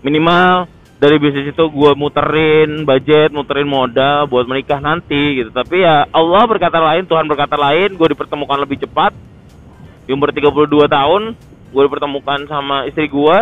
Minimal 0.00 0.79
dari 1.00 1.16
bisnis 1.16 1.56
itu 1.56 1.64
gue 1.72 1.92
muterin 1.96 2.84
budget, 2.84 3.32
muterin 3.32 3.64
modal 3.64 4.28
buat 4.28 4.44
menikah 4.44 4.84
nanti 4.84 5.40
gitu. 5.40 5.48
Tapi 5.48 5.80
ya 5.80 6.04
Allah 6.12 6.44
berkata 6.44 6.76
lain, 6.76 7.08
Tuhan 7.08 7.24
berkata 7.24 7.56
lain, 7.56 7.96
gue 7.96 8.08
dipertemukan 8.12 8.60
lebih 8.60 8.84
cepat. 8.84 9.16
Di 10.04 10.12
umur 10.12 10.28
32 10.28 10.68
tahun, 10.92 11.22
gue 11.72 11.82
dipertemukan 11.88 12.44
sama 12.44 12.84
istri 12.84 13.08
gue 13.08 13.40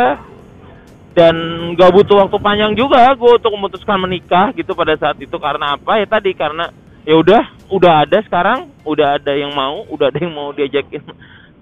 dan 1.19 1.35
gak 1.75 1.91
butuh 1.91 2.23
waktu 2.23 2.39
panjang 2.39 2.73
juga 2.79 3.11
gue 3.19 3.33
untuk 3.43 3.51
memutuskan 3.59 3.99
menikah 3.99 4.55
gitu 4.55 4.71
pada 4.79 4.95
saat 4.95 5.19
itu 5.19 5.35
karena 5.35 5.75
apa 5.75 5.99
ya 5.99 6.07
tadi 6.07 6.31
karena 6.31 6.71
ya 7.03 7.19
udah 7.19 7.43
udah 7.75 7.93
ada 8.07 8.23
sekarang 8.23 8.71
udah 8.87 9.19
ada 9.19 9.33
yang 9.35 9.51
mau 9.51 9.83
udah 9.91 10.15
ada 10.15 10.19
yang 10.23 10.31
mau 10.31 10.55
diajakin 10.55 11.03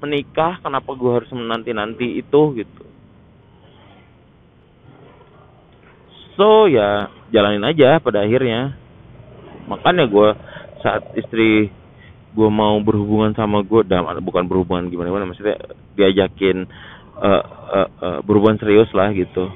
menikah 0.04 0.60
kenapa 0.60 0.92
gue 0.92 1.08
harus 1.08 1.30
menanti 1.32 1.72
nanti 1.72 2.20
itu 2.20 2.40
gitu 2.58 2.85
so 6.36 6.70
ya 6.70 7.10
jalanin 7.32 7.64
aja 7.66 7.98
pada 7.98 8.22
akhirnya. 8.22 8.76
Makanya 9.66 10.06
gue 10.06 10.28
saat 10.84 11.02
istri 11.18 11.72
gue 12.36 12.48
mau 12.52 12.76
berhubungan 12.84 13.32
sama 13.32 13.64
gue 13.64 13.82
dalam 13.88 14.20
bukan 14.20 14.44
berhubungan 14.44 14.92
gimana 14.92 15.08
gimana 15.08 15.26
maksudnya 15.32 15.56
diajakin 15.96 16.68
uh, 17.16 17.42
uh, 17.72 17.88
uh, 17.98 18.18
berhubungan 18.22 18.60
serius 18.60 18.92
lah 18.92 19.10
gitu. 19.10 19.48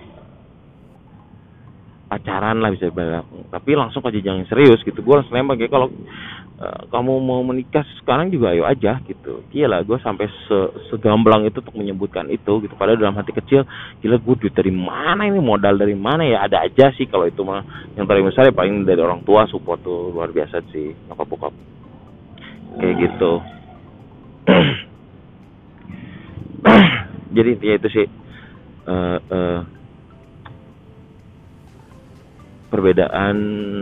Pacaran 2.10 2.58
lah 2.58 2.74
bisa 2.74 2.90
bilang 2.90 3.28
tapi 3.54 3.78
langsung 3.78 4.02
aja 4.02 4.18
jangan 4.18 4.48
serius 4.50 4.82
gitu. 4.82 4.98
Gue 5.04 5.20
langsung 5.20 5.36
nembak 5.36 5.62
ya 5.62 5.68
kalau 5.70 5.92
uh, 6.60 6.84
kamu 6.92 7.12
mau 7.24 7.40
menikah 7.42 7.82
sekarang 7.98 8.28
juga 8.28 8.52
ayo 8.52 8.68
aja 8.68 9.00
gitu. 9.08 9.42
Gila 9.50 9.82
gue 9.82 9.98
sampai 10.04 10.28
se 10.46 10.58
segamblang 10.92 11.48
itu 11.48 11.64
untuk 11.64 11.74
menyebutkan 11.74 12.28
itu 12.28 12.60
gitu. 12.62 12.76
Padahal 12.76 13.00
dalam 13.00 13.16
hati 13.16 13.32
kecil 13.32 13.64
gila 14.04 14.20
gue 14.20 14.34
duit 14.46 14.54
dari 14.54 14.70
mana 14.70 15.26
ini? 15.26 15.40
Modal 15.40 15.80
dari 15.80 15.96
mana 15.96 16.28
ya? 16.28 16.44
Ada 16.44 16.68
aja 16.68 16.92
sih 16.94 17.08
kalau 17.08 17.26
itu 17.26 17.40
mah 17.40 17.64
yang 17.96 18.04
paling 18.04 18.28
besar 18.28 18.46
ya 18.46 18.54
paling 18.54 18.84
dari 18.84 19.00
orang 19.00 19.24
tua 19.24 19.48
support 19.48 19.80
tuh 19.80 20.12
luar 20.12 20.28
biasa 20.30 20.60
sih 20.70 20.92
nyokap 21.08 21.26
bokap. 21.26 21.54
Kayak 22.78 22.94
gitu. 23.08 23.32
Jadi 27.36 27.50
ya 27.64 27.74
itu 27.78 27.88
sih 27.88 28.06
uh, 28.90 29.18
uh, 29.22 29.60
perbedaan 32.70 33.36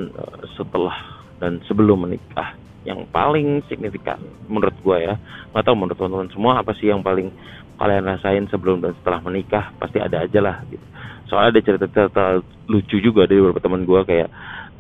eh, 0.08 0.36
setelah 0.56 0.96
dan 1.38 1.60
sebelum 1.68 2.08
menikah 2.08 2.56
yang 2.86 3.06
paling 3.10 3.64
signifikan 3.66 4.20
menurut 4.46 4.76
gue 4.78 4.98
ya. 5.02 5.14
Nggak 5.50 5.64
tahu 5.66 5.74
menurut 5.74 5.96
teman-teman 5.98 6.30
semua 6.30 6.52
apa 6.62 6.72
sih 6.78 6.90
yang 6.90 7.02
paling 7.02 7.32
kalian 7.78 8.04
rasain 8.06 8.44
sebelum 8.50 8.82
dan 8.82 8.94
setelah 8.98 9.22
menikah 9.22 9.70
pasti 9.78 9.98
ada 10.02 10.26
aja 10.26 10.40
lah 10.42 10.56
gitu. 10.70 10.82
Soalnya 11.30 11.58
ada 11.58 11.60
cerita-cerita 11.62 12.24
lucu 12.66 12.96
juga 12.98 13.28
dari 13.28 13.38
beberapa 13.42 13.62
teman 13.62 13.84
gue 13.84 14.00
kayak 14.02 14.28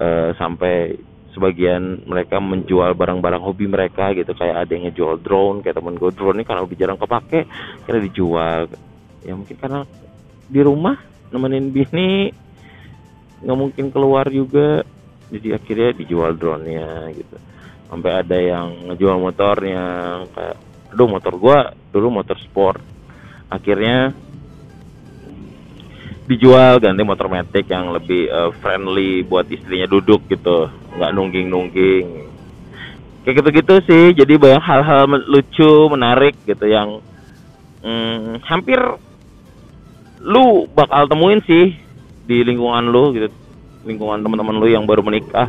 uh, 0.00 0.30
sampai 0.34 0.98
sebagian 1.36 2.02
mereka 2.08 2.42
menjual 2.42 2.96
barang-barang 2.96 3.42
hobi 3.42 3.70
mereka 3.70 4.10
gitu. 4.14 4.34
Kayak 4.34 4.66
ada 4.66 4.70
yang 4.72 4.84
ngejual 4.90 5.14
drone 5.22 5.60
kayak 5.62 5.76
temen 5.78 5.94
gue 5.98 6.10
drone 6.14 6.36
ini 6.40 6.44
karena 6.46 6.64
lebih 6.64 6.78
jarang 6.78 6.98
kepake 6.98 7.40
kira 7.86 7.98
dijual. 8.02 8.60
Ya 9.22 9.32
mungkin 9.34 9.56
karena 9.58 9.82
di 10.48 10.60
rumah 10.64 10.96
nemenin 11.28 11.70
bini 11.70 12.32
nggak 13.44 13.58
mungkin 13.58 13.86
keluar 13.92 14.26
juga. 14.30 14.82
Jadi 15.28 15.52
akhirnya 15.52 15.92
dijual 15.92 16.40
drone-nya 16.40 17.12
gitu 17.12 17.36
sampai 17.88 18.10
ada 18.20 18.36
yang 18.36 18.92
ngejual 18.92 19.16
motornya 19.16 19.84
kayak 20.36 20.56
aduh 20.92 21.08
motor 21.08 21.34
gua 21.36 21.58
dulu 21.90 22.20
motor 22.20 22.36
sport. 22.40 22.80
Akhirnya 23.48 24.12
dijual 26.28 26.76
ganti 26.76 27.00
motor 27.00 27.32
metik 27.32 27.72
yang 27.72 27.88
lebih 27.88 28.28
uh, 28.28 28.52
friendly 28.60 29.24
buat 29.24 29.48
istrinya 29.48 29.88
duduk 29.88 30.28
gitu 30.28 30.68
nggak 30.68 31.12
nungging 31.16 31.48
nungging 31.48 32.28
kayak 33.24 33.40
gitu-gitu 33.40 33.74
sih 33.88 34.04
jadi 34.12 34.36
banyak 34.36 34.60
hal-hal 34.60 35.08
lucu 35.24 35.88
menarik 35.88 36.36
gitu 36.44 36.68
yang 36.68 37.00
hmm, 37.80 38.44
hampir 38.44 38.76
lu 40.20 40.68
bakal 40.76 41.08
temuin 41.08 41.40
sih 41.48 41.72
di 42.28 42.44
lingkungan 42.44 42.92
lu 42.92 43.16
gitu 43.16 43.32
lingkungan 43.88 44.20
teman-teman 44.20 44.60
lu 44.60 44.68
yang 44.68 44.84
baru 44.84 45.00
menikah 45.00 45.48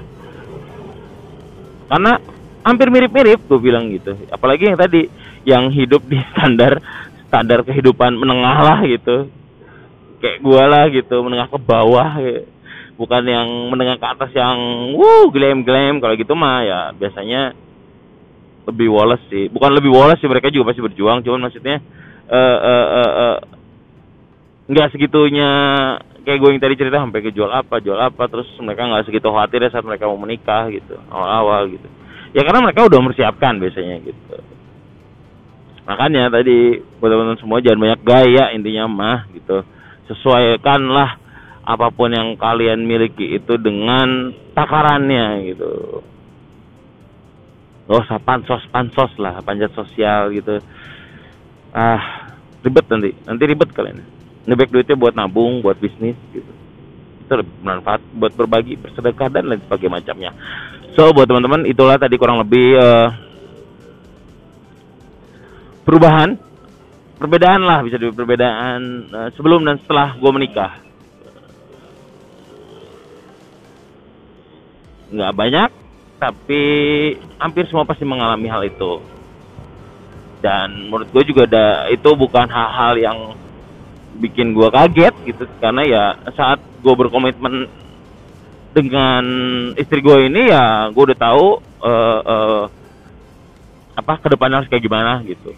karena 1.90 2.22
hampir 2.64 2.88
mirip-mirip 2.94 3.42
gue 3.50 3.60
bilang 3.60 3.90
gitu. 3.90 4.14
Apalagi 4.30 4.70
yang 4.70 4.78
tadi 4.78 5.10
yang 5.44 5.74
hidup 5.74 6.06
di 6.06 6.22
standar 6.32 6.78
standar 7.28 7.66
kehidupan 7.66 8.14
menengah 8.14 8.58
lah 8.62 8.80
gitu. 8.86 9.28
Kayak 10.22 10.38
gue 10.44 10.64
lah 10.64 10.86
gitu 10.94 11.16
menengah 11.26 11.48
ke 11.50 11.60
bawah 11.60 12.12
gitu. 12.22 12.44
bukan 13.00 13.24
yang 13.24 13.48
menengah 13.72 13.96
ke 13.96 14.08
atas 14.12 14.32
yang 14.36 14.60
wuh 14.92 15.32
glam 15.32 15.64
glam 15.64 16.04
kalau 16.04 16.20
gitu 16.20 16.36
mah 16.36 16.68
ya 16.68 16.80
biasanya 16.92 17.56
lebih 18.68 18.92
woles 18.92 19.24
sih. 19.32 19.48
Bukan 19.48 19.72
lebih 19.72 19.90
woles 19.90 20.20
sih 20.20 20.28
mereka 20.28 20.52
juga 20.52 20.76
pasti 20.76 20.84
berjuang. 20.84 21.24
Cuman 21.24 21.48
maksudnya 21.48 21.80
eh 22.30 22.36
uh, 22.36 22.60
uh, 22.60 22.88
uh, 22.92 23.12
uh, 23.24 23.38
nggak 24.70 24.94
segitunya 24.94 25.52
kayak 26.30 26.46
gue 26.46 26.50
yang 26.54 26.62
tadi 26.62 26.78
cerita 26.78 27.02
sampai 27.02 27.26
ke 27.26 27.34
jual 27.34 27.50
apa 27.50 27.82
jual 27.82 27.98
apa 27.98 28.30
terus 28.30 28.46
mereka 28.62 28.86
nggak 28.86 29.10
segitu 29.10 29.34
khawatir 29.34 29.66
ya 29.66 29.74
saat 29.74 29.82
mereka 29.82 30.06
mau 30.06 30.22
menikah 30.22 30.70
gitu 30.70 30.94
awal-awal 31.10 31.66
gitu. 31.74 31.90
Ya 32.38 32.46
karena 32.46 32.70
mereka 32.70 32.86
udah 32.86 33.02
mempersiapkan 33.02 33.58
biasanya 33.58 33.98
gitu. 34.06 34.38
Makanya 35.90 36.30
tadi 36.30 36.78
buat 37.02 37.10
teman-teman 37.10 37.42
semua 37.42 37.58
jangan 37.66 37.82
banyak 37.82 38.02
gaya 38.06 38.54
intinya 38.54 38.86
mah 38.86 39.20
gitu. 39.34 39.66
Sesuaikanlah 40.14 41.18
apa 41.66 41.88
pun 41.90 42.14
yang 42.14 42.38
kalian 42.38 42.86
miliki 42.86 43.34
itu 43.34 43.58
dengan 43.58 44.30
takarannya 44.54 45.50
gitu. 45.50 46.06
Gak 47.90 48.06
usah 48.06 48.22
pansos 48.22 48.62
pansos 48.70 49.10
lah 49.18 49.42
panjat 49.42 49.74
sosial 49.74 50.30
gitu. 50.38 50.62
Ah 51.74 52.30
ribet 52.62 52.86
nanti. 52.86 53.10
Nanti 53.26 53.44
ribet 53.50 53.74
kalian 53.74 54.19
ngebek 54.48 54.72
duitnya 54.72 54.96
buat 54.96 55.14
nabung 55.16 55.60
buat 55.60 55.76
bisnis 55.80 56.16
gitu. 56.32 56.52
Itu 57.26 57.34
bermanfaat 57.62 58.02
buat 58.16 58.34
berbagi 58.34 58.80
bersedekah 58.80 59.28
dan 59.32 59.50
lain 59.50 59.62
sebagainya 59.66 59.96
macamnya. 60.00 60.32
So 60.96 61.12
buat 61.14 61.30
teman-teman 61.30 61.68
itulah 61.70 62.00
tadi 62.00 62.16
kurang 62.16 62.42
lebih 62.44 62.76
uh, 62.78 63.10
perubahan. 65.86 66.36
Perbedaan 67.20 67.68
lah 67.68 67.84
bisa 67.84 68.00
di 68.00 68.08
perbedaan 68.16 69.12
uh, 69.12 69.30
sebelum 69.36 69.68
dan 69.68 69.76
setelah 69.84 70.16
gue 70.16 70.32
menikah. 70.32 70.80
Nggak 75.12 75.36
banyak 75.36 75.70
tapi 76.20 76.62
hampir 77.40 77.68
semua 77.68 77.88
pasti 77.88 78.08
mengalami 78.08 78.48
hal 78.48 78.64
itu. 78.68 79.04
Dan 80.40 80.88
menurut 80.88 81.12
gue 81.12 81.24
juga 81.28 81.44
ada 81.44 81.92
itu 81.92 82.08
bukan 82.16 82.48
hal-hal 82.48 82.94
yang 82.96 83.18
bikin 84.20 84.52
gue 84.52 84.68
kaget 84.68 85.16
gitu. 85.26 85.44
Karena 85.64 85.82
ya 85.88 86.04
saat 86.36 86.60
gue 86.84 86.94
berkomitmen 86.94 87.66
dengan 88.76 89.24
istri 89.74 90.04
gue 90.04 90.30
ini 90.30 90.54
ya 90.54 90.94
gue 90.94 91.04
udah 91.10 91.18
tahu 91.18 91.46
uh, 91.82 92.20
uh, 92.22 92.64
apa 93.98 94.14
ke 94.22 94.28
depannya 94.32 94.62
harus 94.62 94.70
kayak 94.70 94.86
gimana 94.86 95.24
gitu. 95.26 95.56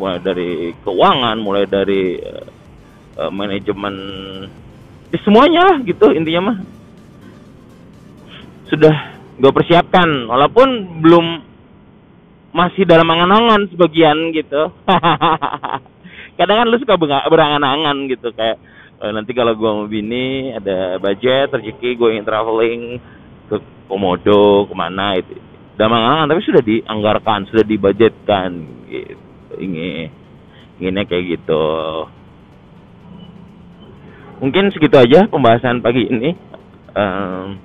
Mulai 0.00 0.18
dari 0.24 0.72
keuangan 0.82 1.36
mulai 1.38 1.64
dari 1.68 2.18
uh, 3.20 3.30
manajemen 3.30 3.94
ya 5.12 5.18
semuanya 5.22 5.60
lah 5.70 5.76
gitu 5.84 6.10
intinya 6.10 6.50
mah. 6.50 6.58
Sudah 8.66 8.96
gue 9.40 9.52
persiapkan 9.52 10.28
walaupun 10.28 11.00
belum 11.00 11.26
masih 12.50 12.82
dalam 12.82 13.06
angan-angan 13.06 13.70
sebagian 13.70 14.34
gitu 14.34 14.74
kadang 16.40 16.64
kan 16.64 16.66
lu 16.72 16.80
suka 16.80 16.96
berangan-angan 17.28 18.08
gitu 18.08 18.32
kayak 18.32 18.56
uh, 19.04 19.12
nanti 19.12 19.36
kalau 19.36 19.52
gue 19.52 19.68
mau 19.68 19.84
bini 19.84 20.56
ada 20.56 20.96
budget 20.96 21.52
rezeki 21.52 22.00
gue 22.00 22.08
ingin 22.16 22.24
traveling 22.24 22.82
ke 23.52 23.56
komodo 23.84 24.64
ke 24.64 24.72
mana 24.72 25.20
itu 25.20 25.36
dalam 25.76 26.00
angan-angan 26.00 26.28
tapi 26.32 26.40
sudah 26.48 26.62
dianggarkan 26.64 27.40
sudah 27.52 27.64
dibudgetkan 27.68 28.50
gitu 28.88 29.30
ingin 29.60 30.08
inginnya 30.80 31.04
kayak 31.04 31.36
gitu. 31.36 31.66
Mungkin 34.40 34.72
segitu 34.72 34.96
aja 34.96 35.28
pembahasan 35.28 35.84
pagi 35.84 36.08
ini. 36.08 36.32
Um, 36.96 37.60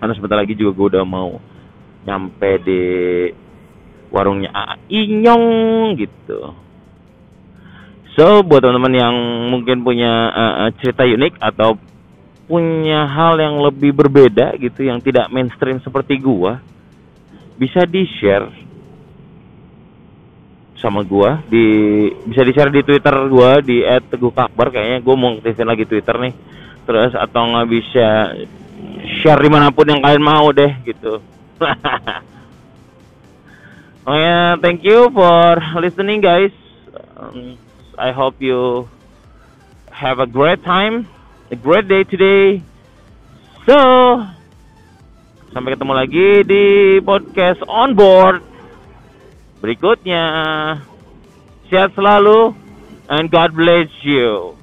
karena 0.00 0.12
sebentar 0.18 0.40
lagi 0.40 0.58
juga 0.58 0.74
gue 0.74 0.86
udah 0.98 1.04
mau 1.06 1.38
nyampe 2.02 2.50
di 2.66 2.82
warungnya 4.10 4.50
A 4.50 4.74
Inyong 4.90 5.44
gitu 5.94 6.50
so 8.16 8.44
buat 8.44 8.60
teman-teman 8.60 8.94
yang 8.94 9.14
mungkin 9.48 9.80
punya 9.80 10.12
uh, 10.32 10.70
cerita 10.80 11.04
unik 11.04 11.40
atau 11.40 11.80
punya 12.46 13.08
hal 13.08 13.40
yang 13.40 13.64
lebih 13.64 13.96
berbeda 13.96 14.52
gitu 14.60 14.84
yang 14.84 15.00
tidak 15.00 15.32
mainstream 15.32 15.80
seperti 15.80 16.20
gua 16.20 16.60
bisa 17.56 17.88
di 17.88 18.04
share 18.18 18.50
sama 20.82 21.06
gua 21.06 21.38
di 21.46 22.10
bisa 22.26 22.42
di 22.42 22.50
share 22.50 22.74
di 22.74 22.82
Twitter 22.82 23.14
gua 23.30 23.62
di 23.62 23.86
@teguhkakbar 23.86 24.74
kayaknya 24.74 24.98
gua 24.98 25.14
mau 25.14 25.38
aktifin 25.38 25.70
lagi 25.70 25.86
Twitter 25.86 26.18
nih. 26.18 26.34
Terus 26.82 27.14
atau 27.14 27.46
nggak 27.46 27.68
bisa 27.70 28.34
share 29.22 29.38
di 29.38 29.50
mana 29.50 29.70
pun 29.70 29.86
yang 29.86 30.02
kalian 30.02 30.26
mau 30.26 30.50
deh 30.50 30.74
gitu. 30.82 31.22
oh 34.10 34.16
ya, 34.18 34.58
thank 34.58 34.82
you 34.82 35.06
for 35.14 35.62
listening 35.78 36.18
guys. 36.18 36.50
Um, 37.14 37.54
I 37.98 38.12
hope 38.12 38.40
you 38.40 38.88
have 39.92 40.18
a 40.18 40.26
great 40.26 40.64
time, 40.64 41.08
a 41.52 41.56
great 41.56 41.88
day 41.88 42.04
today. 42.08 42.64
So, 43.68 43.76
sampai 45.52 45.76
ketemu 45.76 45.92
lagi 45.92 46.28
di 46.48 46.64
podcast 47.04 47.60
on 47.68 47.92
board 47.92 48.40
berikutnya. 49.60 50.24
Sehat 51.68 51.92
selalu 51.92 52.56
and 53.12 53.28
God 53.28 53.52
bless 53.52 53.92
you. 54.00 54.56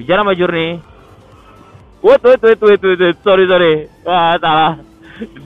Bicara 0.00 0.24
Mbak 0.24 0.36
Jurni. 0.40 0.68
Wait, 2.04 2.20
wait, 2.20 2.40
wait, 2.40 2.60
wait, 2.60 2.80
wait, 2.82 3.00
wait. 3.00 3.16
Sorry, 3.24 3.44
sorry. 3.48 3.74
Ah, 4.04 4.36
salah. 4.36 4.72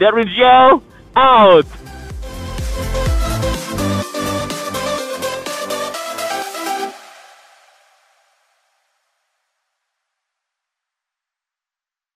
Darwin 0.01 0.27
Joe, 0.35 0.83
out. 1.15 1.69